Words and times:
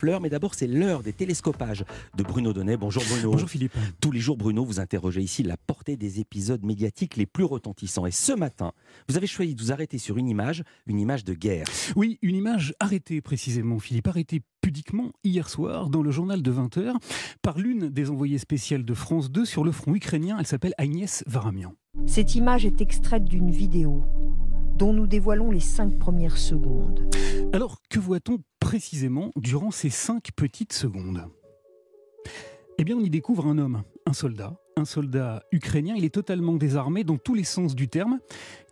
fleurs. 0.00 0.20
Mais 0.20 0.30
d'abord, 0.30 0.54
c'est 0.54 0.66
l'heure 0.66 1.02
des 1.02 1.12
télescopages 1.12 1.84
de 2.16 2.22
Bruno 2.22 2.52
Donnet. 2.52 2.76
Bonjour 2.76 3.02
Bruno. 3.08 3.32
Bonjour 3.32 3.48
Philippe. 3.48 3.76
Tous 4.00 4.10
les 4.10 4.18
jours, 4.18 4.36
Bruno, 4.36 4.64
vous 4.64 4.80
interrogez 4.80 5.20
ici 5.20 5.42
la 5.42 5.56
portée 5.56 5.96
des 5.96 6.20
épisodes 6.20 6.64
médiatiques 6.64 7.16
les 7.16 7.26
plus 7.26 7.44
retentissants. 7.44 8.06
Et 8.06 8.10
ce 8.10 8.32
matin, 8.32 8.72
vous 9.08 9.16
avez 9.16 9.26
choisi 9.26 9.54
de 9.54 9.60
vous 9.60 9.72
arrêter 9.72 9.98
sur 9.98 10.16
une 10.16 10.28
image, 10.28 10.64
une 10.86 10.98
image 10.98 11.24
de 11.24 11.34
guerre. 11.34 11.66
Oui, 11.96 12.18
une 12.22 12.36
image 12.36 12.74
arrêtée 12.80 13.20
précisément, 13.20 13.78
Philippe, 13.78 14.08
arrêtée 14.08 14.40
pudiquement 14.62 15.12
hier 15.24 15.48
soir 15.48 15.90
dans 15.90 16.02
le 16.02 16.10
journal 16.10 16.42
de 16.42 16.52
20h 16.52 16.94
par 17.42 17.58
l'une 17.58 17.88
des 17.88 18.10
envoyées 18.10 18.38
spéciales 18.38 18.84
de 18.84 18.94
France 18.94 19.30
2 19.30 19.44
sur 19.44 19.64
le 19.64 19.72
front 19.72 19.94
ukrainien. 19.94 20.36
Elle 20.38 20.46
s'appelle 20.46 20.74
Agnès 20.78 21.24
Varamian. 21.26 21.74
Cette 22.06 22.34
image 22.34 22.64
est 22.64 22.80
extraite 22.80 23.24
d'une 23.24 23.50
vidéo 23.50 24.04
dont 24.80 24.94
nous 24.94 25.06
dévoilons 25.06 25.50
les 25.50 25.60
cinq 25.60 25.98
premières 25.98 26.38
secondes. 26.38 27.14
Alors, 27.52 27.82
que 27.90 27.98
voit-on 27.98 28.38
précisément 28.60 29.30
durant 29.36 29.70
ces 29.70 29.90
cinq 29.90 30.30
petites 30.34 30.72
secondes? 30.72 31.26
Eh 32.78 32.84
bien, 32.84 32.96
on 32.96 33.04
y 33.04 33.10
découvre 33.10 33.46
un 33.46 33.58
homme, 33.58 33.82
un 34.06 34.14
soldat, 34.14 34.58
un 34.78 34.86
soldat 34.86 35.42
ukrainien. 35.52 35.94
Il 35.98 36.06
est 36.06 36.14
totalement 36.14 36.54
désarmé 36.54 37.04
dans 37.04 37.18
tous 37.18 37.34
les 37.34 37.44
sens 37.44 37.74
du 37.74 37.88
terme, 37.88 38.20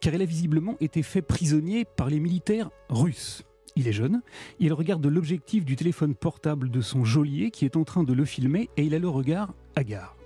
car 0.00 0.14
il 0.14 0.22
a 0.22 0.24
visiblement 0.24 0.76
été 0.80 1.02
fait 1.02 1.20
prisonnier 1.20 1.84
par 1.84 2.08
les 2.08 2.20
militaires 2.20 2.70
russes. 2.88 3.42
Il 3.76 3.86
est 3.86 3.92
jeune, 3.92 4.22
il 4.60 4.72
regarde 4.72 5.04
l'objectif 5.04 5.66
du 5.66 5.76
téléphone 5.76 6.14
portable 6.14 6.70
de 6.70 6.80
son 6.80 7.04
geôlier 7.04 7.50
qui 7.50 7.66
est 7.66 7.76
en 7.76 7.84
train 7.84 8.02
de 8.02 8.14
le 8.14 8.24
filmer 8.24 8.70
et 8.78 8.84
il 8.84 8.94
a 8.94 8.98
le 8.98 9.10
regard 9.10 9.52
hagard. 9.76 10.16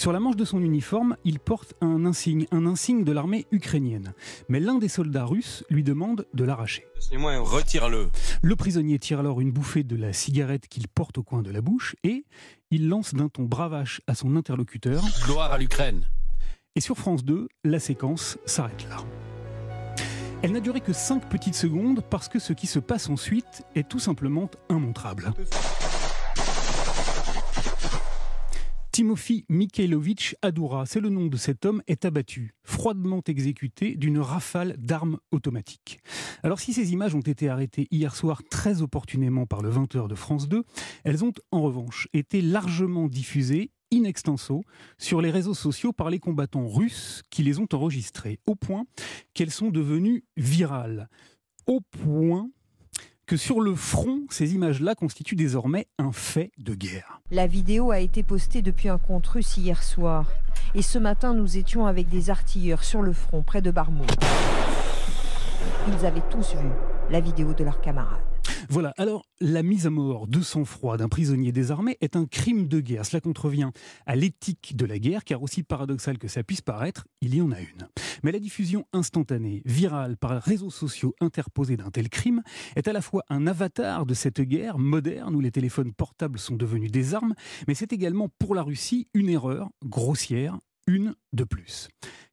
Sur 0.00 0.12
la 0.12 0.18
manche 0.18 0.36
de 0.36 0.46
son 0.46 0.62
uniforme, 0.62 1.18
il 1.26 1.38
porte 1.38 1.74
un 1.82 2.06
insigne, 2.06 2.46
un 2.52 2.64
insigne 2.64 3.04
de 3.04 3.12
l'armée 3.12 3.44
ukrainienne. 3.52 4.14
Mais 4.48 4.58
l'un 4.58 4.78
des 4.78 4.88
soldats 4.88 5.26
russes 5.26 5.62
lui 5.68 5.82
demande 5.82 6.26
de 6.32 6.42
l'arracher. 6.42 6.86
retire-le. 7.36 8.08
Le 8.40 8.56
prisonnier 8.56 8.98
tire 8.98 9.20
alors 9.20 9.42
une 9.42 9.52
bouffée 9.52 9.82
de 9.82 9.96
la 9.96 10.14
cigarette 10.14 10.68
qu'il 10.68 10.88
porte 10.88 11.18
au 11.18 11.22
coin 11.22 11.42
de 11.42 11.50
la 11.50 11.60
bouche 11.60 11.96
et 12.02 12.24
il 12.70 12.88
lance 12.88 13.12
d'un 13.12 13.28
ton 13.28 13.42
bravache 13.42 14.00
à 14.06 14.14
son 14.14 14.36
interlocuteur 14.36 15.04
Gloire 15.26 15.52
à 15.52 15.58
l'Ukraine. 15.58 16.06
Et 16.76 16.80
sur 16.80 16.96
France 16.96 17.22
2, 17.22 17.50
la 17.64 17.78
séquence 17.78 18.38
s'arrête 18.46 18.86
là. 18.88 19.04
Elle 20.42 20.52
n'a 20.52 20.60
duré 20.60 20.80
que 20.80 20.94
5 20.94 21.28
petites 21.28 21.54
secondes 21.54 22.02
parce 22.08 22.30
que 22.30 22.38
ce 22.38 22.54
qui 22.54 22.66
se 22.66 22.78
passe 22.78 23.10
ensuite 23.10 23.66
est 23.74 23.86
tout 23.86 23.98
simplement 23.98 24.48
immontrable. 24.70 25.34
Timothy 29.00 29.46
Mikhailovich 29.48 30.36
Adoura, 30.42 30.84
c'est 30.84 31.00
le 31.00 31.08
nom 31.08 31.24
de 31.24 31.38
cet 31.38 31.64
homme, 31.64 31.82
est 31.86 32.04
abattu, 32.04 32.52
froidement 32.64 33.22
exécuté 33.26 33.94
d'une 33.94 34.18
rafale 34.18 34.76
d'armes 34.76 35.16
automatiques. 35.30 36.00
Alors 36.42 36.60
si 36.60 36.74
ces 36.74 36.92
images 36.92 37.14
ont 37.14 37.20
été 37.20 37.48
arrêtées 37.48 37.88
hier 37.90 38.14
soir 38.14 38.42
très 38.50 38.82
opportunément 38.82 39.46
par 39.46 39.62
le 39.62 39.70
20h 39.70 40.06
de 40.06 40.14
France 40.14 40.50
2, 40.50 40.64
elles 41.04 41.24
ont 41.24 41.32
en 41.50 41.62
revanche 41.62 42.08
été 42.12 42.42
largement 42.42 43.08
diffusées 43.08 43.70
in 43.90 44.04
extenso 44.04 44.64
sur 44.98 45.22
les 45.22 45.30
réseaux 45.30 45.54
sociaux 45.54 45.94
par 45.94 46.10
les 46.10 46.18
combattants 46.18 46.68
russes 46.68 47.22
qui 47.30 47.42
les 47.42 47.58
ont 47.58 47.68
enregistrées, 47.72 48.38
au 48.46 48.54
point 48.54 48.84
qu'elles 49.32 49.50
sont 49.50 49.70
devenues 49.70 50.24
virales. 50.36 51.08
Au 51.66 51.80
point 51.80 52.50
que 53.30 53.36
sur 53.36 53.60
le 53.60 53.76
front, 53.76 54.22
ces 54.28 54.54
images-là 54.54 54.96
constituent 54.96 55.36
désormais 55.36 55.86
un 56.00 56.10
fait 56.10 56.50
de 56.58 56.74
guerre. 56.74 57.20
La 57.30 57.46
vidéo 57.46 57.92
a 57.92 58.00
été 58.00 58.24
postée 58.24 58.60
depuis 58.60 58.88
un 58.88 58.98
compte 58.98 59.24
russe 59.28 59.56
hier 59.56 59.84
soir. 59.84 60.26
Et 60.74 60.82
ce 60.82 60.98
matin, 60.98 61.32
nous 61.32 61.56
étions 61.56 61.86
avec 61.86 62.08
des 62.08 62.28
artilleurs 62.28 62.82
sur 62.82 63.02
le 63.02 63.12
front, 63.12 63.44
près 63.44 63.62
de 63.62 63.70
Barmout. 63.70 64.04
Ils 65.86 66.04
avaient 66.04 66.24
tous 66.28 66.56
vu 66.56 66.68
la 67.08 67.20
vidéo 67.20 67.54
de 67.54 67.62
leurs 67.62 67.80
camarades. 67.80 68.18
Voilà, 68.68 68.92
alors 68.98 69.24
la 69.40 69.62
mise 69.62 69.86
à 69.86 69.90
mort 69.90 70.26
de 70.26 70.40
sang-froid 70.40 70.96
d'un 70.96 71.08
prisonnier 71.08 71.52
désarmé 71.52 71.98
est 72.00 72.16
un 72.16 72.26
crime 72.26 72.66
de 72.66 72.80
guerre. 72.80 73.06
Cela 73.06 73.20
contrevient 73.20 73.70
à 74.06 74.16
l'éthique 74.16 74.76
de 74.76 74.86
la 74.86 74.98
guerre, 74.98 75.22
car 75.22 75.42
aussi 75.42 75.62
paradoxal 75.62 76.18
que 76.18 76.26
ça 76.28 76.42
puisse 76.42 76.62
paraître, 76.62 77.06
il 77.20 77.34
y 77.34 77.40
en 77.40 77.52
a 77.52 77.60
une. 77.60 77.88
Mais 78.22 78.32
la 78.32 78.38
diffusion 78.38 78.86
instantanée, 78.92 79.62
virale 79.64 80.16
par 80.16 80.34
les 80.34 80.40
réseaux 80.40 80.70
sociaux 80.70 81.14
interposés 81.20 81.76
d'un 81.76 81.90
tel 81.90 82.08
crime, 82.08 82.42
est 82.76 82.88
à 82.88 82.92
la 82.92 83.00
fois 83.00 83.24
un 83.28 83.46
avatar 83.46 84.06
de 84.06 84.14
cette 84.14 84.40
guerre 84.40 84.78
moderne 84.78 85.34
où 85.34 85.40
les 85.40 85.50
téléphones 85.50 85.92
portables 85.92 86.38
sont 86.38 86.56
devenus 86.56 86.90
des 86.90 87.14
armes, 87.14 87.34
mais 87.68 87.74
c'est 87.74 87.92
également 87.92 88.28
pour 88.38 88.54
la 88.54 88.62
Russie 88.62 89.08
une 89.14 89.28
erreur 89.28 89.70
grossière, 89.84 90.58
une 90.86 91.14
de 91.32 91.44
plus. 91.44 91.88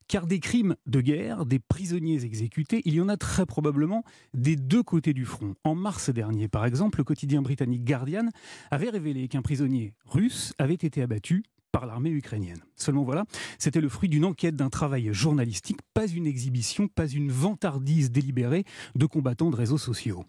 Car 0.08 0.26
des 0.26 0.40
crimes 0.40 0.76
de 0.86 1.02
guerre, 1.02 1.46
des 1.46 1.60
prisonniers 1.60 2.24
exécutés, 2.24 2.82
il 2.86 2.94
y 2.94 3.02
en 3.02 3.10
a 3.10 3.18
très 3.18 3.46
probablement 3.46 4.04
des 4.34 4.56
deux 4.56 4.84
côtés 4.84 5.14
du 5.14 5.26
front. 5.26 5.56
En 5.66 5.76
mars 5.76 6.10
dernier, 6.10 6.48
par 6.48 6.66
exemple, 6.66 7.00
le 7.00 7.04
quotidien 7.04 7.42
britannique 7.42 7.84
Guardian 7.84 8.30
avait 8.72 8.90
révélé 8.90 9.28
qu'un 9.28 9.42
prisonnier 9.42 9.94
russe 10.06 10.54
avait 10.60 10.76
été 10.76 11.02
abattu 11.02 11.44
par 11.72 11.86
l'armée 11.86 12.10
ukrainienne. 12.10 12.60
Seulement 12.76 13.04
voilà, 13.04 13.26
c'était 13.60 13.82
le 13.82 13.90
fruit 13.90 14.10
d'une 14.10 14.26
enquête, 14.26 14.56
d'un 14.56 14.70
travail 14.70 15.10
journalistique, 15.14 15.80
pas 15.94 16.08
une 16.08 16.28
exhibition, 16.28 16.88
pas 16.88 17.08
une 17.08 17.32
vantardise 17.32 18.12
délibérée 18.12 18.66
de 18.96 19.06
combattants 19.06 19.50
de 19.50 19.56
réseaux 19.56 19.78
sociaux. 19.78 20.26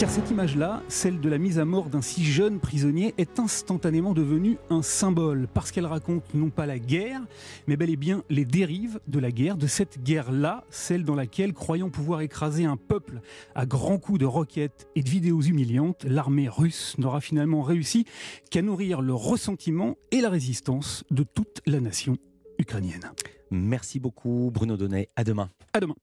Car 0.00 0.08
cette 0.08 0.30
image-là, 0.30 0.82
celle 0.88 1.20
de 1.20 1.28
la 1.28 1.36
mise 1.36 1.58
à 1.58 1.66
mort 1.66 1.90
d'un 1.90 2.00
si 2.00 2.24
jeune 2.24 2.58
prisonnier, 2.58 3.12
est 3.18 3.38
instantanément 3.38 4.14
devenue 4.14 4.56
un 4.70 4.80
symbole, 4.80 5.46
parce 5.52 5.70
qu'elle 5.72 5.84
raconte 5.84 6.32
non 6.32 6.48
pas 6.48 6.64
la 6.64 6.78
guerre, 6.78 7.20
mais 7.66 7.76
bel 7.76 7.90
et 7.90 7.96
bien 7.96 8.24
les 8.30 8.46
dérives 8.46 8.98
de 9.08 9.18
la 9.18 9.30
guerre, 9.30 9.58
de 9.58 9.66
cette 9.66 10.02
guerre-là, 10.02 10.64
celle 10.70 11.04
dans 11.04 11.14
laquelle, 11.14 11.52
croyant 11.52 11.90
pouvoir 11.90 12.22
écraser 12.22 12.64
un 12.64 12.78
peuple 12.78 13.20
à 13.54 13.66
grands 13.66 13.98
coups 13.98 14.18
de 14.18 14.24
roquettes 14.24 14.88
et 14.96 15.02
de 15.02 15.10
vidéos 15.10 15.42
humiliantes, 15.42 16.04
l'armée 16.04 16.48
russe 16.48 16.96
n'aura 16.96 17.20
finalement 17.20 17.60
réussi 17.60 18.06
qu'à 18.50 18.62
nourrir 18.62 19.02
le 19.02 19.12
ressentiment 19.12 19.98
et 20.12 20.22
la 20.22 20.30
résistance 20.30 21.04
de 21.10 21.24
toute 21.24 21.60
la 21.66 21.80
nation 21.80 22.16
ukrainienne. 22.58 23.12
Merci 23.50 24.00
beaucoup 24.00 24.50
Bruno 24.50 24.78
Donnet. 24.78 25.10
À 25.14 25.24
demain. 25.24 25.50
À 25.74 25.80
demain. 25.80 25.96